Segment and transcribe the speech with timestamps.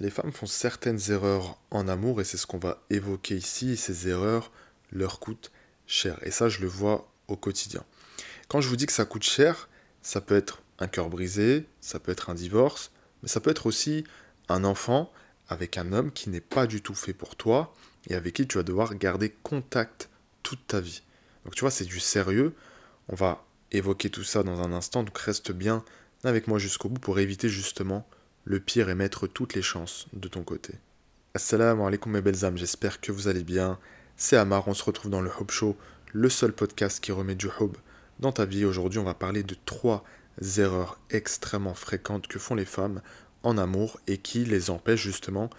[0.00, 3.76] Les femmes font certaines erreurs en amour et c'est ce qu'on va évoquer ici.
[3.76, 4.52] ces erreurs
[4.92, 5.50] leur coûtent
[5.86, 6.18] cher.
[6.22, 7.84] Et ça, je le vois au quotidien.
[8.48, 9.68] Quand je vous dis que ça coûte cher,
[10.02, 12.92] ça peut être un cœur brisé, ça peut être un divorce,
[13.22, 14.04] mais ça peut être aussi
[14.48, 15.12] un enfant
[15.48, 17.74] avec un homme qui n'est pas du tout fait pour toi
[18.08, 20.08] et avec qui tu vas devoir garder contact
[20.44, 21.02] toute ta vie.
[21.44, 22.54] Donc tu vois, c'est du sérieux.
[23.08, 25.84] On va évoquer tout ça dans un instant, donc reste bien
[26.22, 28.06] avec moi jusqu'au bout pour éviter justement
[28.48, 30.72] le pire et mettre toutes les chances de ton côté.
[31.34, 33.78] Assalamu alaikum mes belles âmes, j'espère que vous allez bien.
[34.16, 35.76] C'est Amar, on se retrouve dans le Hope Show,
[36.14, 37.76] le seul podcast qui remet du hope
[38.20, 38.64] dans ta vie.
[38.64, 40.02] Aujourd'hui, on va parler de trois
[40.56, 43.02] erreurs extrêmement fréquentes que font les femmes
[43.42, 45.50] en amour et qui les empêchent justement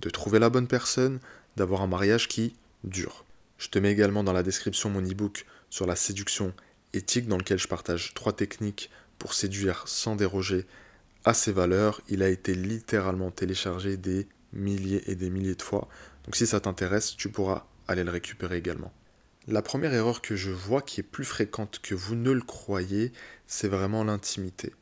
[0.00, 1.20] de trouver la bonne personne,
[1.58, 3.26] d'avoir un mariage qui dure.
[3.58, 6.54] Je te mets également dans la description mon e-book sur la séduction
[6.94, 8.88] éthique dans lequel je partage trois techniques
[9.18, 10.64] pour séduire sans déroger
[11.24, 12.00] à ses valeurs.
[12.08, 15.88] Il a été littéralement téléchargé des milliers et des milliers de fois.
[16.24, 18.92] Donc si ça t'intéresse, tu pourras aller le récupérer également.
[19.46, 23.12] La première erreur que je vois qui est plus fréquente que vous ne le croyez,
[23.46, 24.72] c'est vraiment l'intimité.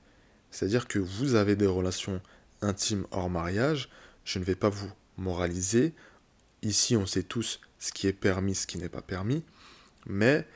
[0.51, 2.21] C'est-à-dire que vous avez des relations
[2.61, 3.89] intimes hors mariage,
[4.25, 5.95] je ne vais pas vous moraliser.
[6.62, 9.45] Ici, on sait tous ce qui est permis, ce qui n'est pas permis,
[10.07, 10.47] mais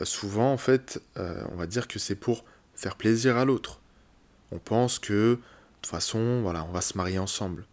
[0.00, 3.79] euh, souvent, en fait, euh, on va dire que c'est pour faire plaisir à l'autre.
[4.52, 5.40] On pense que, de
[5.82, 7.66] toute façon, on va se marier ensemble.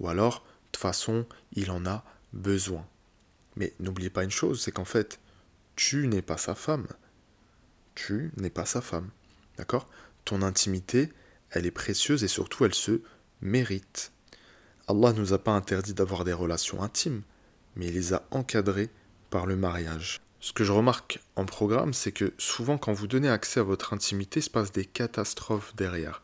[0.00, 2.86] Ou alors, de toute façon, il en a besoin.
[3.56, 5.18] Mais n'oubliez pas une chose, c'est qu'en fait,
[5.74, 6.86] tu n'es pas sa femme.
[7.94, 9.10] Tu n'es pas sa femme.
[9.56, 9.88] D'accord?
[10.24, 11.12] Ton intimité,
[11.50, 13.00] elle est précieuse et surtout, elle se
[13.40, 14.12] mérite.
[14.88, 17.22] Allah ne nous a pas interdit d'avoir des relations intimes,
[17.74, 18.90] mais il les a encadrées
[19.30, 20.20] par le mariage.
[20.40, 23.92] Ce que je remarque en programme, c'est que souvent quand vous donnez accès à votre
[23.92, 26.22] intimité, il se passe des catastrophes derrière.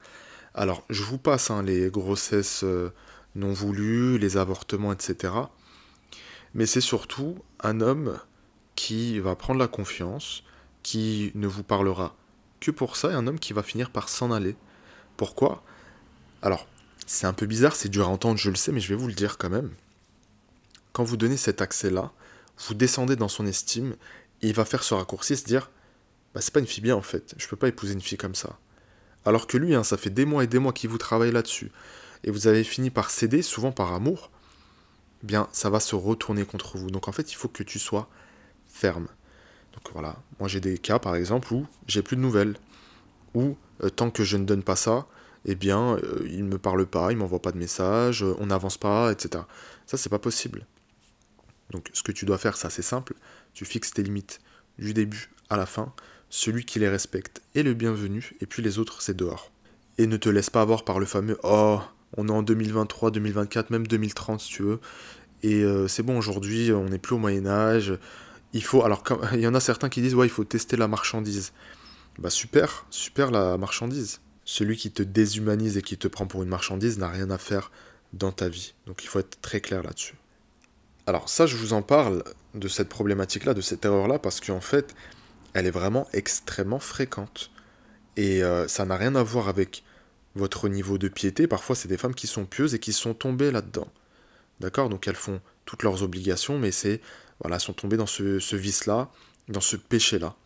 [0.55, 2.93] Alors, je vous passe hein, les grossesses euh,
[3.35, 5.33] non voulues, les avortements, etc.
[6.55, 8.19] Mais c'est surtout un homme
[8.75, 10.45] qui va prendre la confiance,
[10.83, 12.15] qui ne vous parlera
[12.61, 14.57] que pour ça, et un homme qui va finir par s'en aller.
[15.17, 15.63] Pourquoi?
[16.43, 16.67] Alors,
[17.07, 19.09] c'est un peu bizarre, c'est dur à entendre, je le sais, mais je vais vous
[19.09, 19.71] le dire quand même.
[20.93, 22.13] Quand vous donnez cet accès-là,
[22.59, 23.97] vous descendez dans son estime,
[24.41, 25.71] il va faire ce raccourci, se dire
[26.35, 28.35] Bah, c'est pas une fille bien en fait, je peux pas épouser une fille comme
[28.35, 28.59] ça.
[29.25, 31.71] Alors que lui, hein, ça fait des mois et des mois qu'il vous travaille là-dessus,
[32.25, 34.31] et vous avez fini par céder, souvent par amour,
[35.23, 36.91] eh bien, ça va se retourner contre vous.
[36.91, 38.09] Donc en fait, il faut que tu sois
[38.67, 39.07] ferme.
[39.73, 42.57] Donc voilà, moi j'ai des cas par exemple où j'ai plus de nouvelles,
[43.35, 45.07] où euh, tant que je ne donne pas ça,
[45.45, 48.79] eh bien, euh, il ne me parle pas, il m'envoie pas de message, on n'avance
[48.79, 49.45] pas, etc.
[49.87, 50.67] Ça, c'est pas possible.
[51.73, 53.15] Donc ce que tu dois faire, ça c'est simple,
[53.55, 54.41] tu fixes tes limites
[54.79, 55.93] du début à la fin,
[56.31, 59.51] celui qui les respecte est le bienvenu, et puis les autres c'est dehors.
[59.99, 61.81] Et ne te laisse pas avoir par le fameux Oh,
[62.17, 64.81] on est en 2023, 2024, même 2030 si tu veux,
[65.43, 67.99] et euh, c'est bon aujourd'hui, on n'est plus au Moyen Âge,
[68.53, 70.89] il faut, alors il y en a certains qui disent ouais il faut tester la
[70.89, 71.53] marchandise.
[72.19, 74.21] Bah super, super la marchandise.
[74.45, 77.71] Celui qui te déshumanise et qui te prend pour une marchandise n'a rien à faire
[78.13, 78.75] dans ta vie.
[78.87, 80.15] Donc il faut être très clair là-dessus.
[81.07, 82.23] Alors ça, je vous en parle
[82.55, 84.95] de cette problématique-là, de cette erreur-là, parce qu'en fait,
[85.53, 87.51] elle est vraiment extrêmement fréquente.
[88.17, 89.83] Et euh, ça n'a rien à voir avec
[90.35, 91.47] votre niveau de piété.
[91.47, 93.89] Parfois, c'est des femmes qui sont pieuses et qui sont tombées là-dedans.
[94.61, 94.89] D'accord?
[94.89, 97.01] Donc elles font toutes leurs obligations, mais c'est
[97.41, 99.11] voilà, sont tombées dans ce, ce vice-là,
[99.49, 100.37] dans ce péché-là.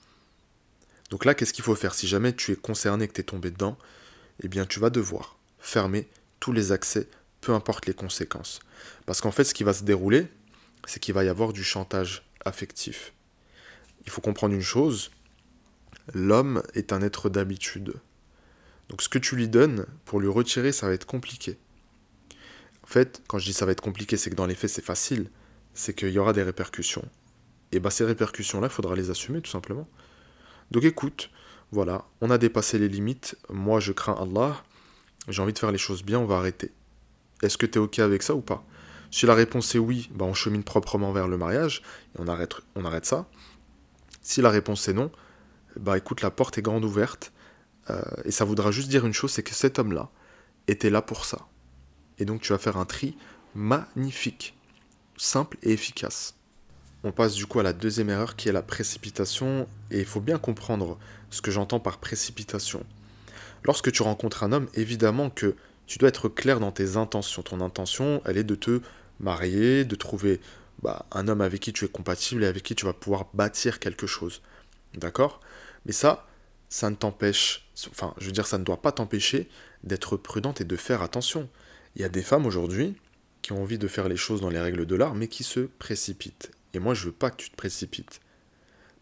[1.10, 1.94] Donc là, qu'est-ce qu'il faut faire?
[1.94, 3.76] Si jamais tu es concerné, que tu es tombé dedans,
[4.42, 6.08] eh bien tu vas devoir fermer
[6.40, 7.08] tous les accès,
[7.42, 8.60] peu importe les conséquences.
[9.04, 10.28] Parce qu'en fait, ce qui va se dérouler,
[10.86, 13.12] c'est qu'il va y avoir du chantage affectif.
[14.04, 15.10] Il faut comprendre une chose,
[16.14, 17.94] l'homme est un être d'habitude.
[18.88, 21.58] Donc ce que tu lui donnes, pour lui retirer, ça va être compliqué.
[22.84, 24.84] En fait, quand je dis ça va être compliqué, c'est que dans les faits, c'est
[24.84, 25.28] facile.
[25.74, 27.04] C'est qu'il y aura des répercussions.
[27.72, 29.88] Et bien ces répercussions-là, il faudra les assumer tout simplement.
[30.70, 31.30] Donc écoute,
[31.72, 33.36] voilà, on a dépassé les limites.
[33.50, 34.62] Moi, je crains Allah.
[35.28, 36.70] J'ai envie de faire les choses bien, on va arrêter.
[37.42, 38.64] Est-ce que tu es OK avec ça ou pas?
[39.16, 41.80] Si la réponse est oui, bah on chemine proprement vers le mariage
[42.14, 43.26] et on arrête, ça.
[44.20, 45.10] Si la réponse est non,
[45.80, 47.32] bah écoute, la porte est grande ouverte
[47.88, 50.10] euh, et ça voudra juste dire une chose, c'est que cet homme-là
[50.68, 51.46] était là pour ça.
[52.18, 53.16] Et donc tu vas faire un tri
[53.54, 54.54] magnifique,
[55.16, 56.34] simple et efficace.
[57.02, 60.20] On passe du coup à la deuxième erreur qui est la précipitation et il faut
[60.20, 60.98] bien comprendre
[61.30, 62.84] ce que j'entends par précipitation.
[63.64, 67.42] Lorsque tu rencontres un homme, évidemment que tu dois être clair dans tes intentions.
[67.42, 68.82] Ton intention, elle est de te
[69.20, 70.40] marier, de trouver
[70.82, 73.78] bah, un homme avec qui tu es compatible et avec qui tu vas pouvoir bâtir
[73.78, 74.42] quelque chose.
[74.94, 75.40] D'accord?
[75.84, 76.26] Mais ça,
[76.68, 79.48] ça ne t'empêche, enfin, je veux dire, ça ne doit pas t'empêcher
[79.84, 81.48] d'être prudente et de faire attention.
[81.94, 82.96] Il y a des femmes aujourd'hui
[83.42, 85.60] qui ont envie de faire les choses dans les règles de l'art, mais qui se
[85.60, 86.50] précipitent.
[86.74, 88.20] Et moi, je veux pas que tu te précipites.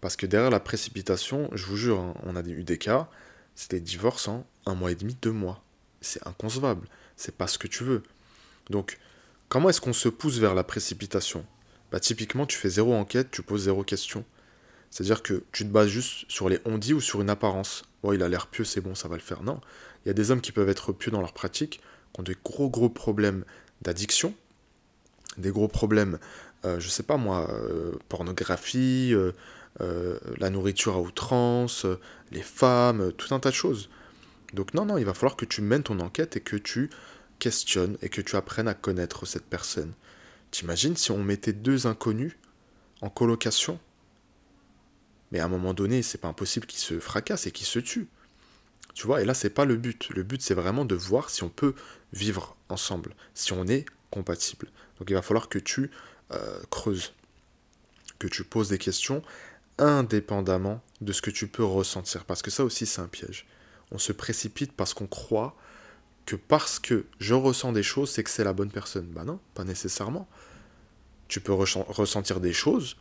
[0.00, 3.08] Parce que derrière la précipitation, je vous jure, hein, on a eu des cas,
[3.54, 5.64] c'était divorce en un mois et demi, deux mois.
[6.02, 6.86] C'est inconcevable.
[7.16, 8.02] C'est pas ce que tu veux.
[8.68, 8.98] Donc,
[9.48, 11.44] comment est-ce qu'on se pousse vers la précipitation?
[11.92, 14.24] Bah, typiquement, tu fais zéro enquête, tu poses zéro question.
[14.90, 17.82] C'est-à-dire que tu te bases juste sur les on-dit ou sur une apparence.
[18.02, 19.42] Oh, il a l'air pieux, c'est bon, ça va le faire.
[19.42, 19.60] Non.
[20.04, 21.80] Il y a des hommes qui peuvent être pieux dans leur pratique,
[22.12, 23.44] qui ont des gros, gros problèmes
[23.82, 24.34] d'addiction,
[25.38, 26.18] des gros problèmes,
[26.64, 31.86] euh, je sais pas moi, euh, pornographie, euh, la nourriture à outrance,
[32.30, 33.90] les femmes, tout un tas de choses.
[34.52, 36.90] Donc non, non, il va falloir que tu mènes ton enquête et que tu
[38.02, 39.92] et que tu apprennes à connaître cette personne.
[40.50, 42.36] T'imagines si on mettait deux inconnus
[43.00, 43.78] en colocation?
[45.32, 48.08] Mais à un moment donné, c'est pas impossible qu'ils se fracassent et qu'ils se tuent.
[48.94, 50.08] Tu vois, et là, c'est pas le but.
[50.10, 51.74] Le but, c'est vraiment de voir si on peut
[52.12, 54.68] vivre ensemble, si on est compatible.
[54.98, 55.90] Donc il va falloir que tu
[56.32, 57.12] euh, creuses,
[58.20, 59.22] que tu poses des questions
[59.78, 62.24] indépendamment de ce que tu peux ressentir.
[62.24, 63.46] Parce que ça aussi, c'est un piège.
[63.90, 65.56] On se précipite parce qu'on croit
[66.26, 69.06] que parce que je ressens des choses, c'est que c'est la bonne personne.
[69.06, 70.28] Bah non, pas nécessairement.
[71.28, 72.96] Tu peux ressentir des choses,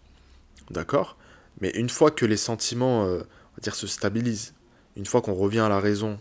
[0.71, 1.17] d'accord
[1.61, 3.21] Mais une fois que les sentiments, euh,
[3.61, 4.53] dire, se stabilisent,
[4.95, 6.19] une fois qu'on revient à la raison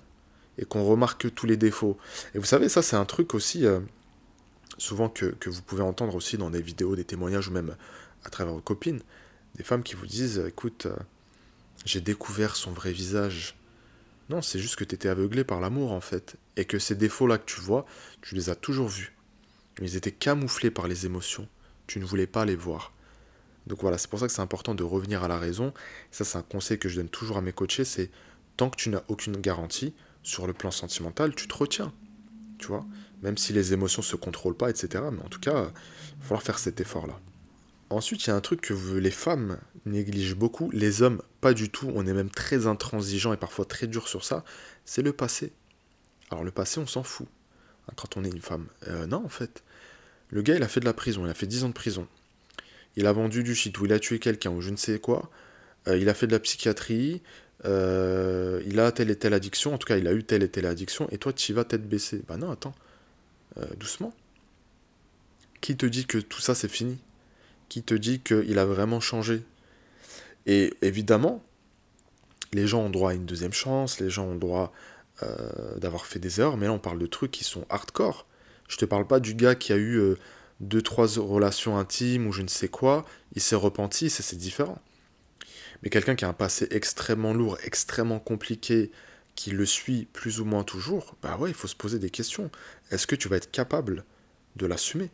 [0.59, 1.97] et qu'on remarque tous les défauts.
[2.35, 3.81] Et vous savez, ça c'est un truc aussi, euh,
[4.79, 7.77] souvent que, vous pouvez entendre aussi dans des vidéos, des témoignages ou même
[8.25, 9.01] à travers vos copines,
[9.57, 10.97] des femmes qui vous disent, écoute, euh,
[11.85, 13.57] j'ai découvert son vrai visage.
[14.29, 17.39] Non, c'est juste que tu étais aveuglé par l'amour en fait, et que ces défauts-là
[17.39, 17.85] que tu vois,
[18.21, 19.17] tu les as toujours vus.
[19.81, 21.49] Ils étaient camouflés par les émotions,
[21.87, 22.93] tu ne voulais pas les voir.
[23.67, 25.73] Donc voilà, c'est pour ça que c'est important de revenir à la raison.
[26.11, 28.11] ça, c'est un conseil que je donne toujours à mes coachés, c'est
[28.57, 31.93] tant que tu n'as aucune garantie, sur le plan sentimental, tu te retiens.
[32.59, 32.87] Tu vois?
[33.23, 35.05] Même si les émotions ne se contrôlent pas, etc.
[35.13, 37.19] Mais en tout cas, il va falloir faire cet effort-là.
[37.93, 41.69] Ensuite, il y a un truc que les femmes négligent beaucoup, les hommes pas du
[41.69, 44.45] tout, on est même très intransigeant et parfois très dur sur ça,
[44.85, 45.53] c'est le passé.
[46.31, 47.27] Alors le passé, on s'en fout
[47.89, 48.67] hein, quand on est une femme.
[48.89, 49.63] Euh, non, en fait.
[50.31, 52.09] Le gars, il a fait de la prison, il a fait 10 ans de prison.
[52.97, 55.31] Il a vendu du shit ou il a tué quelqu'un ou je ne sais quoi.
[55.89, 57.23] Euh, il a fait de la psychiatrie,
[57.67, 60.49] euh, il a telle et telle addiction, en tout cas il a eu telle et
[60.49, 62.23] telle addiction, et toi tu y vas tête baissée.
[62.29, 62.75] Bah non, attends,
[63.77, 64.15] doucement.
[65.61, 66.99] Qui te dit que tout ça c'est fini?
[67.73, 69.43] Qui te dit qu'il a vraiment changé
[70.45, 71.43] Et évidemment,
[72.53, 74.75] les gens ont droit à une deuxième chance, les gens ont droit
[75.23, 78.27] euh, d'avoir fait des erreurs, mais là on parle de trucs qui sont hardcore.
[78.69, 80.17] Je te parle pas du gars qui a eu
[80.61, 84.79] deux, trois relations intimes ou je ne sais quoi, il s'est repenti, c'est différent.
[85.83, 88.91] Mais quelqu'un qui a un passé extrêmement lourd, extrêmement compliqué,
[89.35, 92.51] qui le suit plus ou moins toujours, bah ouais, il faut se poser des questions.
[92.91, 94.05] Est-ce que tu vas être capable
[94.57, 95.09] de l'assumer?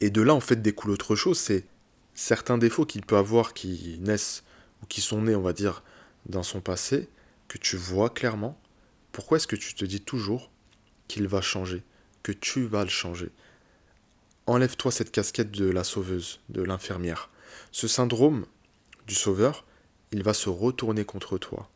[0.00, 1.66] Et de là, en fait, découle autre chose, c'est
[2.14, 4.44] certains défauts qu'il peut avoir qui naissent
[4.82, 5.82] ou qui sont nés, on va dire,
[6.26, 7.08] dans son passé,
[7.48, 8.60] que tu vois clairement.
[9.12, 10.50] Pourquoi est-ce que tu te dis toujours
[11.08, 11.82] qu'il va changer,
[12.22, 13.30] que tu vas le changer?
[14.46, 17.30] Enlève-toi cette casquette de la sauveuse, de l'infirmière.
[17.72, 18.46] Ce syndrome,
[19.06, 19.64] du sauveur,
[20.12, 21.68] il va se retourner contre toi.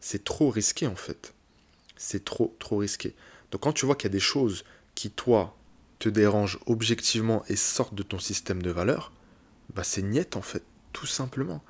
[0.00, 1.34] C'est trop risqué en fait.
[1.96, 3.14] C'est trop, trop risqué.
[3.50, 4.64] Donc quand tu vois qu'il y a des choses
[4.94, 5.56] qui, toi,
[6.02, 9.12] te dérangent objectivement et sortent de ton système de valeurs,
[9.72, 11.62] bah c'est niette en fait, tout simplement.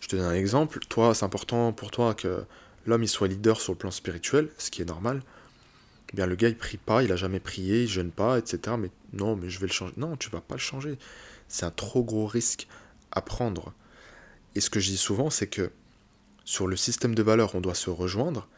[0.00, 0.80] Je te donne un exemple.
[0.88, 2.44] Toi, c'est important pour toi que
[2.84, 5.22] l'homme il soit leader sur le plan spirituel, ce qui est normal.
[6.12, 8.76] Eh bien, le gars il prie pas, il a jamais prié, il jeûne pas, etc.
[8.76, 9.94] Mais non, mais je vais le changer.
[9.96, 10.98] Non, tu vas pas le changer.
[11.46, 12.66] C'est un trop gros risque
[13.12, 13.72] à prendre.
[14.56, 15.70] Et ce que je dis souvent, c'est que
[16.44, 18.48] sur le système de valeurs, on doit se rejoindre.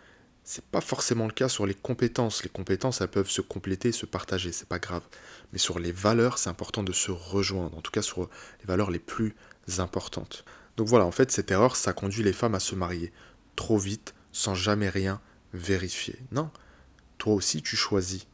[0.50, 2.42] C'est pas forcément le cas sur les compétences.
[2.42, 5.02] Les compétences, elles peuvent se compléter, se partager, c'est pas grave.
[5.52, 7.76] Mais sur les valeurs, c'est important de se rejoindre.
[7.76, 9.36] En tout cas, sur les valeurs les plus
[9.76, 10.46] importantes.
[10.78, 13.12] Donc voilà, en fait, cette erreur, ça conduit les femmes à se marier
[13.56, 15.20] trop vite, sans jamais rien
[15.52, 16.16] vérifier.
[16.32, 16.50] Non,
[17.18, 18.26] toi aussi, tu choisis.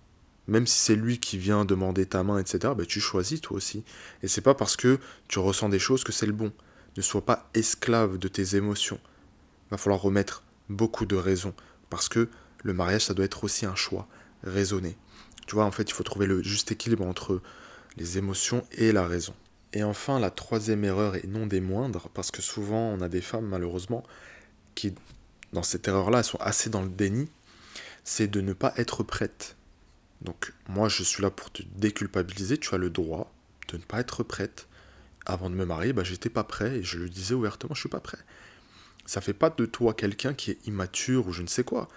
[0.46, 3.82] Même si c'est lui qui vient demander ta main, etc., ben, tu choisis toi aussi.
[4.22, 6.52] Et c'est pas parce que tu ressens des choses que c'est le bon.
[6.96, 9.00] Ne sois pas esclave de tes émotions.
[9.66, 11.54] Il va falloir remettre beaucoup de raisons.
[11.90, 12.28] Parce que
[12.62, 14.08] le mariage, ça doit être aussi un choix
[14.42, 14.96] raisonné.
[15.46, 17.42] Tu vois, en fait, il faut trouver le juste équilibre entre
[17.96, 19.34] les émotions et la raison.
[19.72, 23.20] Et enfin, la troisième erreur, et non des moindres, parce que souvent on a des
[23.20, 24.04] femmes, malheureusement,
[24.74, 24.94] qui,
[25.52, 27.28] dans cette erreur-là, elles sont assez dans le déni,
[28.04, 29.56] c'est de ne pas être prête.
[30.22, 33.32] Donc, moi, je suis là pour te déculpabiliser, tu as le droit
[33.68, 34.68] de ne pas être prête
[35.26, 37.88] avant de me marier, bah, j'étais pas prêt et je lui disais ouvertement, je suis
[37.88, 38.18] pas prêt.
[39.06, 41.88] Ça fait pas de toi quelqu'un qui est immature ou je ne sais quoi.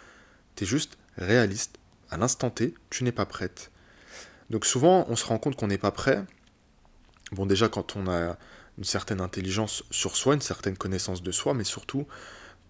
[0.56, 1.78] Tu es juste réaliste
[2.10, 3.72] à l'instant T, tu n'es pas prête.
[4.50, 6.24] Donc souvent, on se rend compte qu'on n'est pas prêt.
[7.32, 8.38] Bon, déjà, quand on a
[8.78, 12.08] une certaine intelligence sur soi, une certaine connaissance de soi, mais surtout,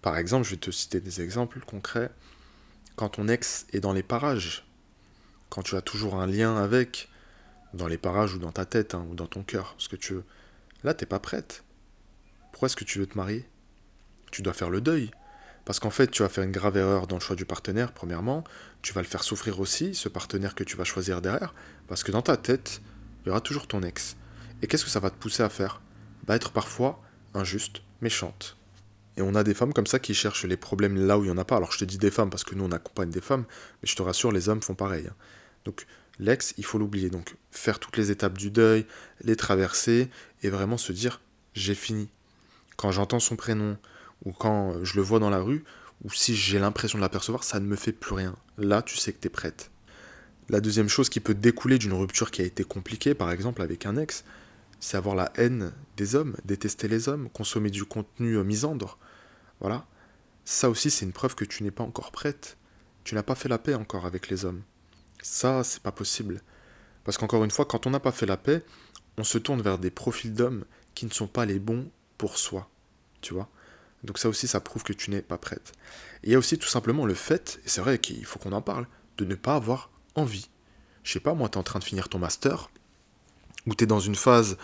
[0.02, 2.10] par exemple, je vais te citer des exemples concrets.
[2.96, 4.66] Quand ton ex est dans les parages,
[5.50, 7.08] quand tu as toujours un lien avec,
[7.74, 10.14] dans les parages ou dans ta tête hein, ou dans ton cœur, ce que tu
[10.14, 10.24] veux,
[10.82, 11.62] là, t'es pas prête.
[12.52, 13.46] Pourquoi est-ce que tu veux te marier?
[14.30, 15.10] Tu dois faire le deuil.
[15.64, 18.42] Parce qu'en fait, tu vas faire une grave erreur dans le choix du partenaire, premièrement.
[18.80, 21.54] Tu vas le faire souffrir aussi, ce partenaire que tu vas choisir derrière.
[21.88, 22.80] Parce que dans ta tête,
[23.22, 24.16] il y aura toujours ton ex.
[24.62, 25.80] Et qu'est-ce que ça va te pousser à faire?
[26.26, 27.02] Bah être parfois
[27.34, 28.56] injuste, méchante.
[29.18, 31.32] Et on a des femmes comme ça qui cherchent les problèmes là où il n'y
[31.32, 31.56] en a pas.
[31.56, 33.44] Alors je te dis des femmes parce que nous on accompagne des femmes,
[33.82, 35.06] mais je te rassure, les hommes font pareil.
[35.08, 35.14] Hein.
[35.64, 35.86] Donc
[36.18, 37.10] l'ex, il faut l'oublier.
[37.10, 38.86] Donc faire toutes les étapes du deuil,
[39.22, 40.08] les traverser
[40.42, 41.20] et vraiment se dire
[41.54, 42.08] j'ai fini.
[42.76, 43.76] Quand j'entends son prénom
[44.24, 45.64] ou quand je le vois dans la rue
[46.04, 48.36] ou si j'ai l'impression de l'apercevoir, ça ne me fait plus rien.
[48.56, 49.70] Là, tu sais que tu es prête.
[50.48, 53.84] La deuxième chose qui peut découler d'une rupture qui a été compliquée, par exemple avec
[53.84, 54.24] un ex,
[54.80, 58.98] c'est avoir la haine des hommes, détester les hommes, consommer du contenu euh, misandre.
[59.60, 59.86] Voilà.
[60.44, 62.56] Ça aussi, c'est une preuve que tu n'es pas encore prête.
[63.04, 64.62] Tu n'as pas fait la paix encore avec les hommes.
[65.20, 66.42] Ça, c'est pas possible.
[67.04, 68.62] Parce qu'encore une fois, quand on n'a pas fait la paix,
[69.18, 72.70] on se tourne vers des profils d'hommes qui ne sont pas les bons pour soi.
[73.20, 73.48] Tu vois?
[74.04, 75.72] Donc ça aussi, ça prouve que tu n'es pas prête.
[76.22, 78.62] il y a aussi tout simplement le fait, et c'est vrai qu'il faut qu'on en
[78.62, 78.86] parle,
[79.16, 80.48] de ne pas avoir envie.
[81.02, 82.70] Je sais pas, moi, tu es en train de finir ton master,
[83.66, 84.56] ou tu es dans une phase,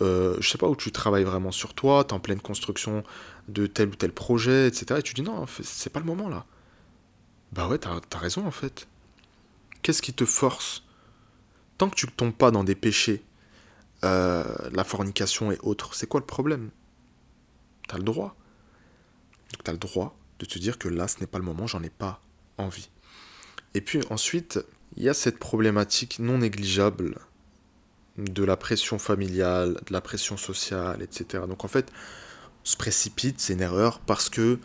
[0.00, 3.04] euh, je sais pas, où tu travailles vraiment sur toi, tu es en pleine construction
[3.48, 5.00] de tel ou tel projet, etc.
[5.00, 6.44] Et tu dis non, c'est pas le moment là.
[7.52, 8.86] Bah ouais, t'as as raison en fait.
[9.82, 10.84] Qu'est-ce qui te force?
[11.78, 13.24] Tant que tu ne tombes pas dans des péchés,
[14.04, 16.70] euh, la fornication et autres, c'est quoi le problème?
[17.88, 18.36] T'as le droit.
[19.52, 21.82] Donc t'as le droit de te dire que là, ce n'est pas le moment, j'en
[21.82, 22.22] ai pas
[22.58, 22.90] envie.
[23.74, 24.58] Et puis ensuite,
[24.96, 27.18] il y a cette problématique non négligeable
[28.16, 31.44] de la pression familiale, de la pression sociale, etc.
[31.48, 31.90] Donc en fait,
[32.62, 34.58] on se précipite, c'est une erreur, parce que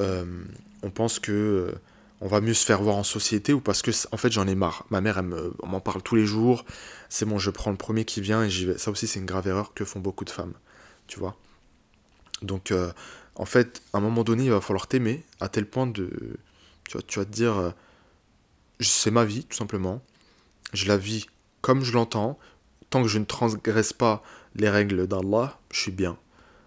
[0.00, 0.44] euh,
[0.82, 1.78] on pense que euh,
[2.20, 4.54] on va mieux se faire voir en société ou parce que en fait j'en ai
[4.54, 4.86] marre.
[4.90, 5.30] Ma mère elle
[5.64, 6.64] m'en parle tous les jours.
[7.08, 8.78] C'est bon, je prends le premier qui vient et j'y vais.
[8.78, 10.54] Ça aussi c'est une grave erreur que font beaucoup de femmes,
[11.06, 11.36] tu vois.
[12.42, 12.92] Donc euh,
[13.36, 16.38] en fait, à un moment donné, il va falloir t'aimer à tel point de
[16.84, 17.72] tu tu vas te dire
[18.80, 20.02] c'est ma vie tout simplement.
[20.72, 21.26] Je la vis
[21.60, 22.38] comme je l'entends,
[22.90, 24.22] tant que je ne transgresse pas
[24.54, 26.18] les règles d'Allah, je suis bien.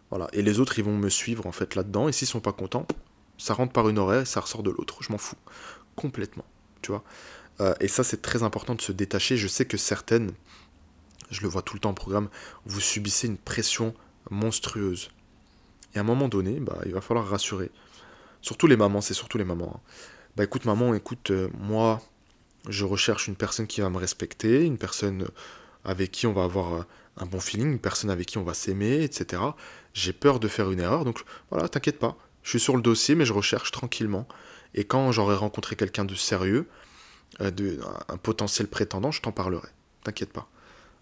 [0.09, 0.27] Voilà.
[0.33, 2.07] Et les autres, ils vont me suivre en fait là-dedans.
[2.07, 2.87] Et s'ils sont pas contents,
[3.37, 5.03] ça rentre par une oreille, ça ressort de l'autre.
[5.03, 5.35] Je m'en fous
[5.95, 6.45] complètement.
[6.81, 7.03] Tu vois.
[7.59, 9.37] Euh, et ça, c'est très important de se détacher.
[9.37, 10.31] Je sais que certaines,
[11.29, 12.29] je le vois tout le temps en programme,
[12.65, 13.93] vous subissez une pression
[14.29, 15.09] monstrueuse.
[15.93, 17.71] Et à un moment donné, bah, il va falloir rassurer.
[18.41, 19.73] Surtout les mamans, c'est surtout les mamans.
[19.75, 19.79] Hein.
[20.35, 21.99] Bah écoute maman, écoute, euh, moi,
[22.69, 25.27] je recherche une personne qui va me respecter, une personne
[25.83, 26.83] avec qui on va avoir euh,
[27.17, 29.41] un bon feeling, une personne avec qui on va s'aimer, etc.
[29.93, 32.17] J'ai peur de faire une erreur, donc voilà, t'inquiète pas.
[32.43, 34.27] Je suis sur le dossier, mais je recherche tranquillement.
[34.75, 36.67] Et quand j'aurai rencontré quelqu'un de sérieux,
[37.41, 39.69] euh, de, un, potentiel prétendant, je t'en parlerai.
[40.03, 40.47] T'inquiète pas.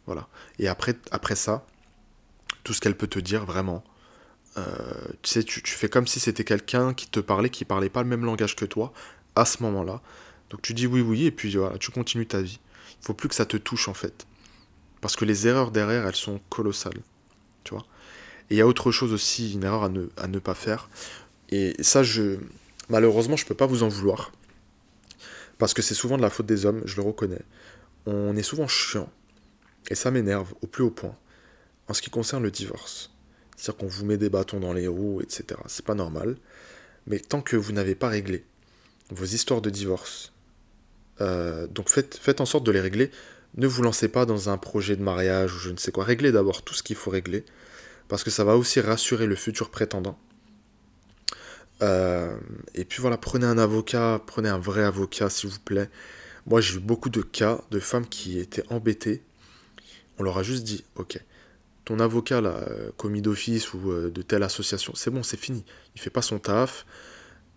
[0.05, 0.27] Voilà.
[0.59, 1.65] Et après, après ça,
[2.63, 3.83] tout ce qu'elle peut te dire, vraiment,
[4.57, 4.63] euh,
[5.21, 8.55] tu fais comme si c'était quelqu'un qui te parlait, qui parlait pas le même langage
[8.55, 8.93] que toi,
[9.35, 10.01] à ce moment-là.
[10.49, 12.59] Donc tu dis oui, oui, et puis voilà, tu continues ta vie.
[13.01, 14.25] Il faut plus que ça te touche en fait.
[15.01, 17.01] Parce que les erreurs derrière, elles sont colossales.
[17.63, 17.85] Tu vois
[18.49, 20.89] Et il y a autre chose aussi, une erreur à ne, à ne pas faire.
[21.49, 22.37] Et ça, je
[22.89, 24.31] malheureusement, je peux pas vous en vouloir.
[25.57, 27.41] Parce que c'est souvent de la faute des hommes, je le reconnais.
[28.05, 29.09] On est souvent chiant.
[29.89, 31.15] Et ça m'énerve au plus haut point.
[31.87, 33.14] En ce qui concerne le divorce.
[33.55, 35.59] C'est-à-dire qu'on vous met des bâtons dans les roues, etc.
[35.67, 36.35] C'est pas normal.
[37.07, 38.43] Mais tant que vous n'avez pas réglé
[39.11, 40.33] vos histoires de divorce,
[41.21, 43.11] euh, donc faites, en sorte de les régler
[43.57, 46.03] ne vous lancez pas dans un projet de mariage ou je ne sais quoi.
[46.03, 47.45] Réglez d'abord tout ce qu'il faut régler,
[48.09, 50.19] parce que ça va aussi rassurer le futur prétendant.
[51.81, 52.35] Euh,
[52.73, 55.89] et puis voilà, prenez un avocat, prenez un vrai avocat s'il vous plaît.
[56.45, 59.23] Moi j'ai eu beaucoup de cas de femmes qui étaient embêtées.
[60.17, 61.19] On leur a juste dit, ok,
[61.85, 65.63] ton avocat là, euh, commis d'office ou euh, de telle association, c'est bon, c'est fini.
[65.95, 66.85] Il fait pas son taf.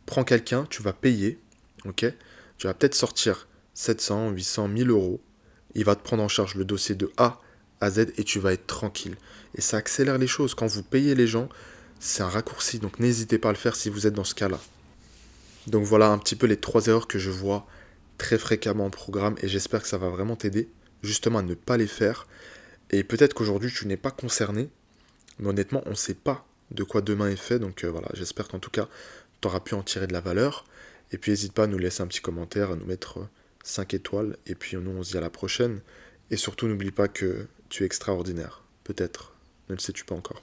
[0.06, 1.38] Prends quelqu'un, tu vas payer,
[1.84, 2.06] ok?
[2.58, 5.20] Tu vas peut-être sortir 700, 800, 1000 euros
[5.74, 7.40] il va te prendre en charge le dossier de A
[7.80, 9.16] à Z et tu vas être tranquille.
[9.54, 10.54] Et ça accélère les choses.
[10.54, 11.48] Quand vous payez les gens,
[12.00, 12.78] c'est un raccourci.
[12.78, 14.58] Donc n'hésitez pas à le faire si vous êtes dans ce cas-là.
[15.66, 17.66] Donc voilà un petit peu les trois erreurs que je vois
[18.16, 20.68] très fréquemment en programme et j'espère que ça va vraiment t'aider
[21.02, 22.26] justement à ne pas les faire.
[22.90, 24.68] Et peut-être qu'aujourd'hui tu n'es pas concerné,
[25.38, 27.58] mais honnêtement on ne sait pas de quoi demain est fait.
[27.58, 28.88] Donc euh, voilà, j'espère qu'en tout cas
[29.40, 30.64] tu auras pu en tirer de la valeur.
[31.12, 33.26] Et puis n'hésite pas à nous laisser un petit commentaire, à nous mettre
[33.64, 35.80] 5 étoiles, et puis nous on se dit à la prochaine.
[36.30, 38.62] Et surtout n'oublie pas que tu es extraordinaire.
[38.84, 39.32] Peut-être,
[39.68, 40.42] ne le sais-tu pas encore.